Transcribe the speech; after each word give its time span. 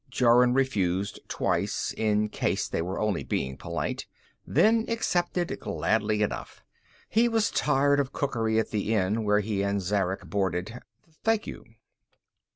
Jorun 0.09 0.55
refused 0.55 1.19
twice, 1.27 1.93
in 1.95 2.29
case 2.29 2.67
they 2.67 2.81
were 2.81 2.99
only 2.99 3.23
being 3.23 3.55
polite, 3.55 4.07
then 4.47 4.83
accepted 4.87 5.55
gladly 5.59 6.23
enough. 6.23 6.63
He 7.07 7.29
was 7.29 7.51
tired 7.51 7.99
of 7.99 8.11
cookery 8.11 8.57
at 8.57 8.71
the 8.71 8.95
inn 8.95 9.23
where 9.23 9.41
he 9.41 9.61
and 9.61 9.79
Zarek 9.79 10.25
boarded. 10.27 10.79
"Thank 11.23 11.45
you." 11.45 11.63